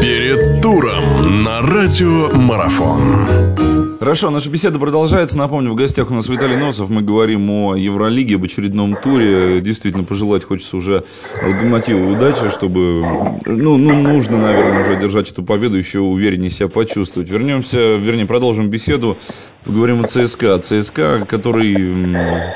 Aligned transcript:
Перед 0.00 0.62
туром 0.62 1.44
на 1.44 1.60
радио 1.60 2.30
Марафон. 2.34 3.90
Хорошо, 4.00 4.30
наша 4.30 4.48
беседа 4.48 4.78
продолжается. 4.78 5.36
Напомню, 5.36 5.72
в 5.72 5.74
гостях 5.74 6.10
у 6.10 6.14
нас 6.14 6.26
Виталий 6.26 6.56
Носов. 6.56 6.88
Мы 6.88 7.02
говорим 7.02 7.50
о 7.50 7.76
Евролиге, 7.76 8.36
об 8.36 8.44
очередном 8.44 8.96
туре. 8.96 9.60
Действительно, 9.60 10.04
пожелать 10.04 10.42
хочется 10.42 10.78
уже 10.78 11.04
локомотиву 11.42 12.10
удачи, 12.10 12.48
чтобы... 12.50 13.04
Ну, 13.44 13.76
ну, 13.76 13.94
нужно, 13.94 14.38
наверное, 14.38 14.80
уже 14.80 14.98
держать 14.98 15.30
эту 15.30 15.42
победу, 15.42 15.76
еще 15.76 16.00
увереннее 16.00 16.48
себя 16.48 16.68
почувствовать. 16.68 17.28
Вернемся, 17.28 17.96
вернее, 17.96 18.24
продолжим 18.24 18.70
беседу. 18.70 19.18
Поговорим 19.64 20.02
о 20.02 20.06
ЦСКА. 20.06 20.58
ЦСКА, 20.58 21.26
который, 21.28 21.74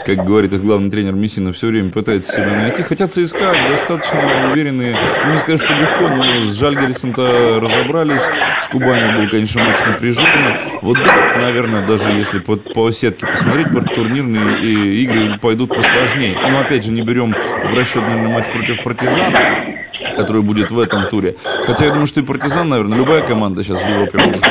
как 0.07 0.25
говорит 0.25 0.55
их 0.55 0.63
главный 0.63 0.91
тренер 0.91 1.13
Мессина, 1.13 1.53
все 1.53 1.67
время 1.67 1.91
пытается 1.91 2.33
себя 2.33 2.57
найти. 2.57 2.83
Хотя 2.83 3.09
ЦСКА 3.09 3.53
достаточно 3.69 4.51
уверенные. 4.51 4.99
Ну, 5.23 5.33
не 5.33 5.39
скажу, 5.39 5.59
что 5.59 5.75
легко, 5.75 6.09
но 6.09 6.41
с 6.41 6.59
Жальгерисом-то 6.59 7.61
разобрались. 7.61 8.23
С 8.63 8.69
Кубанью 8.69 9.19
был, 9.19 9.29
конечно, 9.29 9.63
матч 9.65 9.81
напряженный. 9.85 10.59
Вот 10.81 10.97
да, 11.05 11.41
наверное, 11.43 11.87
даже 11.87 12.09
если 12.09 12.39
по, 12.39 12.57
по 12.57 12.91
сетке 12.91 13.27
посмотреть, 13.27 13.67
турнирные 13.95 14.95
игры 14.95 15.39
пойдут 15.39 15.75
посложнее. 15.75 16.39
Но 16.41 16.61
опять 16.61 16.87
же, 16.87 16.91
не 16.91 17.03
берем 17.03 17.33
в 17.33 17.75
расчет, 17.75 18.03
наверное, 18.03 18.33
матч 18.33 18.47
против 18.47 18.83
партизана, 18.83 19.77
который 20.17 20.41
будет 20.41 20.71
в 20.71 20.79
этом 20.79 21.07
туре. 21.11 21.37
Хотя 21.67 21.85
я 21.85 21.91
думаю, 21.91 22.07
что 22.07 22.21
и 22.21 22.25
партизан, 22.25 22.67
наверное, 22.67 22.97
любая 22.97 23.27
команда 23.27 23.63
сейчас 23.63 23.83
в 23.83 23.89
Европе 23.89 24.19
может. 24.25 24.43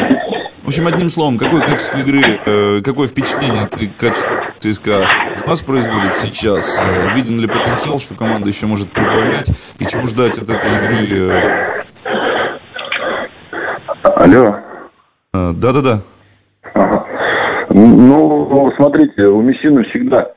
В 0.63 0.67
общем, 0.67 0.87
одним 0.87 1.09
словом, 1.09 1.37
какое 1.37 1.59
качество 1.59 1.97
игры, 1.97 2.21
э, 2.45 2.81
какое 2.83 3.09
впечатление 3.09 3.63
от 3.63 3.75
качества 3.99 4.53
ЦСКА 4.59 5.05
у 5.45 5.49
нас 5.49 5.61
производит 5.61 6.13
сейчас? 6.13 6.79
Э, 6.81 7.13
виден 7.15 7.37
ли 7.41 7.47
потенциал, 7.47 7.99
что 7.99 8.15
команда 8.15 8.47
еще 8.47 8.65
может 8.65 8.89
прибавлять? 8.93 9.51
И 9.79 9.85
чего 9.85 10.07
ждать 10.07 10.37
от 10.37 10.43
этой 10.43 11.03
игры? 11.03 11.33
Э? 11.33 11.83
Алло. 14.03 14.55
Э, 15.33 15.51
да-да-да. 15.51 15.99
Ну, 17.69 18.71
смотрите, 18.77 19.23
у 19.23 19.41
Мессина 19.41 19.83
всегда 19.89 20.31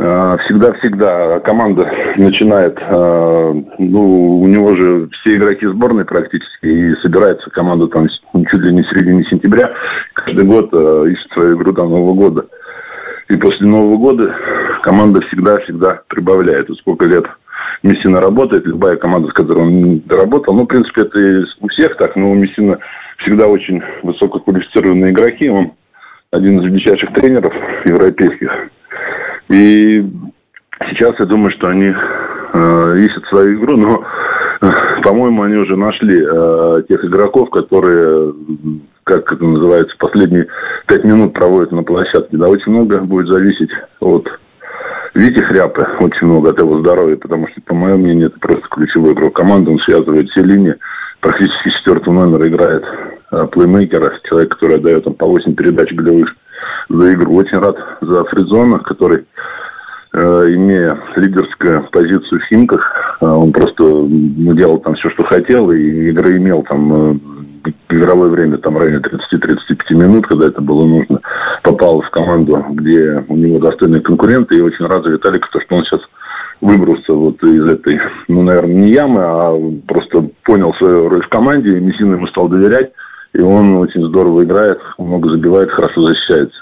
всегда-всегда 0.00 1.40
команда 1.40 1.90
начинает, 2.16 2.78
э, 2.78 3.54
ну, 3.78 4.40
у 4.40 4.46
него 4.46 4.74
же 4.74 5.08
все 5.12 5.36
игроки 5.36 5.66
сборной 5.66 6.06
практически, 6.06 6.66
и 6.66 6.94
собирается 7.02 7.50
команда 7.50 7.86
там 7.88 8.08
чуть 8.08 8.60
ли 8.60 8.72
не 8.72 8.82
в 8.82 8.88
середине 8.88 9.24
сентября, 9.24 9.70
каждый 10.14 10.46
год 10.46 10.70
э, 10.72 11.10
ищет 11.10 11.30
свою 11.32 11.56
игру 11.56 11.72
до 11.72 11.82
Нового 11.82 12.14
года. 12.14 12.46
И 13.28 13.36
после 13.36 13.66
Нового 13.66 13.98
года 13.98 14.34
команда 14.82 15.20
всегда-всегда 15.26 16.02
прибавляет. 16.08 16.70
И 16.70 16.74
сколько 16.76 17.06
лет 17.06 17.26
Мессина 17.82 18.20
работает, 18.20 18.66
любая 18.66 18.96
команда, 18.96 19.28
с 19.28 19.32
которой 19.32 19.66
он 19.66 20.02
работал, 20.08 20.54
ну, 20.54 20.64
в 20.64 20.66
принципе, 20.66 21.02
это 21.02 21.18
и 21.18 21.44
у 21.60 21.68
всех 21.68 21.96
так, 21.98 22.16
но 22.16 22.30
у 22.30 22.34
Мессина 22.34 22.78
всегда 23.18 23.46
очень 23.46 23.82
высококвалифицированные 24.02 25.12
игроки, 25.12 25.48
он 25.48 25.72
один 26.30 26.60
из 26.60 26.64
величайших 26.64 27.12
тренеров 27.12 27.52
европейских. 27.84 28.50
И 29.50 30.06
сейчас 30.90 31.18
я 31.18 31.26
думаю, 31.26 31.50
что 31.52 31.66
они 31.68 31.86
э, 31.86 32.94
ищут 32.98 33.24
свою 33.26 33.58
игру, 33.58 33.76
но, 33.76 34.04
э, 34.62 35.02
по-моему, 35.02 35.42
они 35.42 35.56
уже 35.56 35.76
нашли 35.76 36.22
э, 36.22 36.82
тех 36.88 37.04
игроков, 37.04 37.50
которые, 37.50 38.32
как 39.02 39.32
это 39.32 39.44
называется, 39.44 39.96
последние 39.98 40.46
пять 40.86 41.02
минут 41.02 41.32
проводят 41.32 41.72
на 41.72 41.82
площадке. 41.82 42.36
Да, 42.36 42.48
очень 42.48 42.70
много 42.70 42.98
будет 43.00 43.26
зависеть 43.26 43.70
от 43.98 44.28
Вити 45.14 45.42
Хряпы, 45.42 45.84
очень 45.98 46.28
много 46.28 46.50
от 46.50 46.60
его 46.60 46.78
здоровья, 46.78 47.16
потому 47.16 47.48
что, 47.48 47.60
по 47.62 47.74
моему 47.74 48.04
мнению, 48.04 48.28
это 48.28 48.38
просто 48.38 48.68
ключевой 48.70 49.14
игрок 49.14 49.34
команды, 49.34 49.72
он 49.72 49.80
связывает 49.80 50.28
все 50.30 50.44
линии, 50.44 50.76
практически 51.20 51.70
четвертого 51.78 52.14
номера 52.14 52.48
играет 52.48 52.84
э, 53.32 53.46
плеймейкера, 53.50 54.20
человек, 54.28 54.52
который 54.52 54.76
отдает 54.76 55.02
там, 55.02 55.14
по 55.14 55.26
8 55.26 55.54
передач 55.56 55.92
голевых 55.92 56.36
за 56.88 57.14
игру. 57.14 57.34
Очень 57.34 57.58
рад 57.58 57.76
за 58.00 58.24
Фридзона, 58.24 58.78
который, 58.80 59.26
э, 60.12 60.18
имея 60.48 60.98
лидерскую 61.16 61.88
позицию 61.90 62.40
в 62.40 62.44
Химках, 62.44 63.16
э, 63.20 63.26
он 63.26 63.52
просто 63.52 64.06
делал 64.08 64.78
там 64.78 64.94
все, 64.94 65.10
что 65.10 65.24
хотел, 65.24 65.70
и 65.70 66.10
игры 66.10 66.36
имел 66.36 66.62
там 66.62 66.92
э, 66.92 67.14
игровое 67.90 68.30
время 68.30 68.58
там 68.58 68.74
в 68.74 68.78
районе 68.78 68.98
30-35 68.98 69.94
минут, 69.94 70.26
когда 70.26 70.46
это 70.46 70.60
было 70.60 70.84
нужно, 70.84 71.20
попал 71.62 72.00
в 72.00 72.10
команду, 72.10 72.64
где 72.70 73.24
у 73.28 73.36
него 73.36 73.58
достойные 73.58 74.00
конкуренты, 74.00 74.56
и 74.56 74.62
очень 74.62 74.86
рад 74.86 75.04
за 75.04 75.10
Виталика, 75.10 75.48
то, 75.52 75.60
что 75.60 75.76
он 75.76 75.84
сейчас 75.84 76.00
выбрался 76.60 77.12
вот 77.12 77.42
из 77.42 77.64
этой, 77.64 78.00
ну, 78.28 78.42
наверное, 78.42 78.74
не 78.74 78.88
ямы, 78.88 79.20
а 79.22 79.54
просто 79.86 80.28
понял 80.44 80.74
свою 80.74 81.08
роль 81.08 81.24
в 81.24 81.28
команде, 81.28 81.76
и 81.76 81.80
Мессина 81.80 82.14
ему 82.14 82.26
стал 82.28 82.48
доверять, 82.48 82.92
и 83.32 83.40
он 83.40 83.76
очень 83.76 84.06
здорово 84.08 84.44
играет, 84.44 84.78
много 84.98 85.30
забивает, 85.30 85.70
хорошо 85.70 86.06
защищается. 86.06 86.58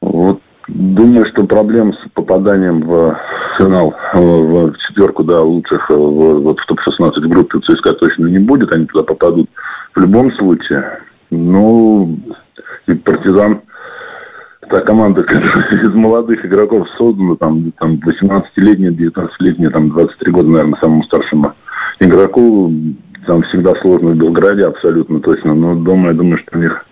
Вот 0.00 0.40
думаю, 0.68 1.26
что 1.32 1.46
проблем 1.46 1.92
с 1.94 2.10
попаданием 2.12 2.80
в 2.82 3.18
финал, 3.58 3.94
в 4.12 4.74
четверку, 4.88 5.24
да, 5.24 5.40
лучших, 5.40 5.88
в, 5.88 5.94
вот 5.94 6.58
в 6.58 6.66
топ-16 6.66 7.20
группе 7.28 7.58
у 7.58 7.60
ЦСКА 7.60 7.94
точно 7.94 8.26
не 8.26 8.38
будет, 8.38 8.72
они 8.74 8.86
туда 8.86 9.04
попадут 9.04 9.48
в 9.94 10.00
любом 10.00 10.32
случае. 10.32 11.00
Ну, 11.30 12.18
и 12.86 12.94
партизан 12.94 13.62
та 14.70 14.80
команда, 14.82 15.22
которая 15.24 15.82
из 15.82 15.94
молодых 15.94 16.44
игроков 16.44 16.86
создана, 16.98 17.36
там, 17.36 17.72
там 17.72 18.00
18-летние, 18.04 18.92
19-летние, 18.92 19.70
там 19.70 19.90
23 19.90 20.32
года, 20.32 20.48
наверное, 20.48 20.80
самому 20.80 21.02
старшему 21.04 21.52
игроку, 22.00 22.72
там 23.26 23.42
всегда 23.42 23.74
сложно 23.80 24.10
в 24.10 24.16
Белграде, 24.16 24.66
абсолютно 24.66 25.20
точно, 25.20 25.54
но 25.54 25.74
дома 25.74 26.08
я 26.08 26.14
думаю, 26.14 26.38
что 26.38 26.58
у 26.58 26.60
них 26.60 26.84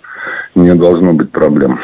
не 0.54 0.75
должно 0.75 1.12
быть 1.12 1.31
проблем. 1.31 1.78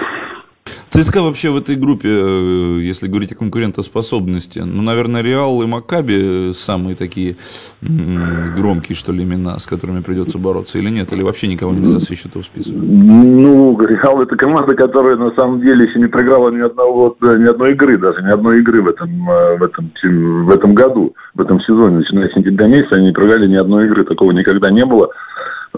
ЦСКА 0.91 1.22
вообще 1.22 1.50
в 1.50 1.56
этой 1.56 1.76
группе, 1.76 2.09
э, 2.09 2.81
если 2.81 3.09
говорить 3.09 3.32
о 3.32 3.34
конкурентоспособности, 3.37 4.60
ну, 4.60 4.82
наверное, 4.82 5.22
Реал 5.22 5.62
и 5.62 5.66
Макаби 5.66 6.53
самые 6.53 6.97
такие 6.97 7.37
громкие, 7.81 8.97
что 8.97 9.12
ли, 9.12 9.25
имена, 9.25 9.59
с 9.59 9.66
которыми 9.66 10.00
придется 10.00 10.38
бороться, 10.38 10.78
или 10.78 10.91
нет? 10.91 11.12
Или 11.12 11.22
вообще 11.22 11.49
никого 11.49 11.72
нельзя 11.72 11.99
со 12.00 12.15
счетов 12.15 12.44
списывать? 12.44 12.82
Ну, 12.82 13.78
Реал 13.81 14.22
это 14.22 14.37
команда, 14.37 14.75
которая 14.75 15.16
на 15.16 15.31
самом 15.32 15.60
деле 15.60 15.84
еще 15.84 15.99
не 15.99 16.09
проиграла 16.09 16.50
ни 16.50 16.60
одного, 16.60 17.16
ни 17.20 17.49
одной 17.49 17.72
игры, 17.72 17.99
даже 17.99 18.22
ни 18.22 18.31
одной 18.31 18.60
игры 18.60 18.82
в 18.82 18.88
этом, 18.88 19.31
э, 19.31 19.59
в 19.59 19.62
этом, 19.62 19.93
в 20.03 20.50
этом 20.50 20.75
году, 20.75 21.15
в 21.34 21.41
этом 21.41 21.60
сезоне, 21.60 21.99
начиная 21.99 22.28
с 22.28 22.34
сентября 22.34 22.66
месяца, 22.66 22.97
они 22.97 23.06
не 23.06 23.12
проиграли 23.12 23.47
ни 23.47 23.56
одной 23.56 23.87
игры, 23.87 24.05
такого 24.05 24.32
никогда 24.32 24.70
не 24.70 24.84
было 24.84 25.10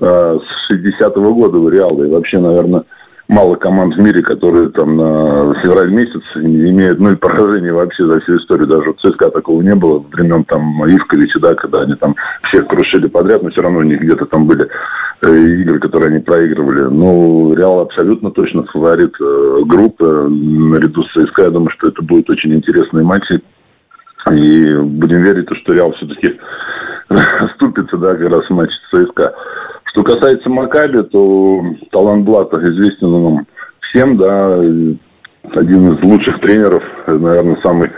э, 0.00 0.38
с 0.38 0.72
60-го 0.72 1.34
года 1.34 1.59
в 1.59 1.69
Реале. 1.69 2.09
И 2.09 2.12
вообще, 2.12 2.38
наверное, 2.38 2.84
мало 3.30 3.54
команд 3.54 3.94
в 3.94 4.00
мире, 4.00 4.22
которые 4.22 4.70
там 4.70 4.96
на 4.96 5.54
февраль 5.62 5.91
месяц 5.91 6.22
имеют 6.34 6.98
ноль 6.98 7.16
поражений 7.16 7.70
вообще 7.70 8.04
за 8.06 8.20
всю 8.20 8.36
историю. 8.36 8.66
Даже 8.66 8.92
в 8.92 8.96
ЦСКА 8.96 9.30
такого 9.30 9.62
не 9.62 9.74
было 9.74 10.04
времен 10.12 10.44
там 10.44 10.84
Ивковича, 10.84 11.38
да, 11.38 11.54
когда 11.54 11.82
они 11.82 11.94
там 11.94 12.16
всех 12.50 12.66
крушили 12.66 13.06
подряд, 13.06 13.42
но 13.42 13.50
все 13.50 13.62
равно 13.62 13.78
у 13.78 13.84
них 13.84 14.00
где-то 14.00 14.26
там 14.26 14.46
были 14.46 14.68
э, 15.22 15.28
игры, 15.62 15.78
которые 15.78 16.08
они 16.08 16.18
проигрывали. 16.18 16.92
Ну, 16.92 17.54
Реал 17.54 17.80
абсолютно 17.80 18.32
точно 18.32 18.64
фаворит 18.64 19.14
э, 19.20 19.60
группы 19.64 20.28
наряду 20.28 21.04
с 21.04 21.12
ЦСКА. 21.12 21.44
Я 21.44 21.50
думаю, 21.50 21.70
что 21.78 21.88
это 21.88 22.02
будет 22.02 22.28
очень 22.30 22.52
интересный 22.52 23.04
матч. 23.04 23.22
И 23.30 24.76
будем 24.76 25.22
верить, 25.22 25.47
что 25.62 25.72
Реал 25.72 25.92
все-таки 25.92 26.38
ступится, 27.54 27.97
да, 27.97 28.14
как 28.16 28.28
раз 28.28 28.44
в 28.47 28.50
матче 28.50 28.74
с 28.91 29.04
ЦСКА. 29.04 29.32
Что 29.91 30.05
касается 30.05 30.49
Макаби, 30.49 31.03
то 31.03 31.62
Талант 31.91 32.25
Блата 32.25 32.56
известен 32.59 33.11
нам 33.11 33.47
всем, 33.81 34.17
да, 34.17 34.55
один 34.55 35.93
из 35.93 36.03
лучших 36.05 36.41
тренеров, 36.41 36.83
наверное, 37.06 37.59
самый 37.65 37.91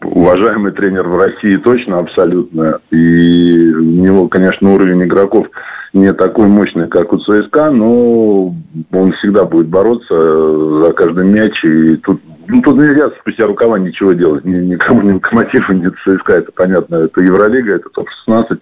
уважаемый 0.00 0.72
тренер 0.72 1.08
в 1.08 1.18
России 1.18 1.56
точно, 1.56 1.98
абсолютно. 1.98 2.78
И 2.90 3.72
у 3.74 3.82
него, 3.82 4.28
конечно, 4.28 4.72
уровень 4.72 5.02
игроков 5.02 5.46
не 5.92 6.12
такой 6.12 6.46
мощный, 6.46 6.88
как 6.88 7.12
у 7.12 7.18
ЦСКА, 7.18 7.70
но 7.70 8.54
он 8.92 9.12
всегда 9.12 9.44
будет 9.44 9.68
бороться 9.68 10.82
за 10.82 10.92
каждый 10.92 11.24
мяч. 11.24 11.52
И 11.64 11.96
тут, 11.96 12.20
ну, 12.46 12.62
тут 12.62 12.76
нельзя 12.76 13.10
спустя 13.20 13.46
рукава 13.46 13.78
ничего 13.78 14.12
делать. 14.12 14.44
Ни, 14.44 14.58
никому, 14.58 15.02
ни 15.02 15.12
Локомотиву, 15.14 15.72
ни 15.72 15.88
ЦСКА, 15.88 16.34
это 16.34 16.52
понятно. 16.52 16.96
Это 16.96 17.20
Евролига, 17.22 17.74
это 17.74 17.88
топ-16, 17.88 18.58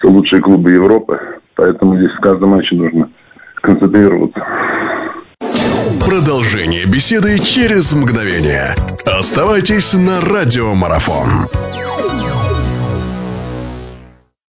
это 0.00 0.08
лучшие 0.08 0.42
клубы 0.42 0.72
Европы. 0.72 1.18
Поэтому 1.54 1.96
здесь 1.96 2.12
в 2.16 2.20
каждом 2.20 2.50
матче 2.50 2.74
нужно 2.74 3.10
концентрироваться. 3.62 4.40
Продолжение 6.00 6.84
беседы 6.86 7.38
через 7.38 7.92
мгновение. 7.94 8.74
Оставайтесь 9.06 9.94
на 9.94 10.20
радиомарафон. 10.20 11.28